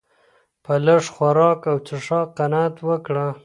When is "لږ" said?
0.85-1.03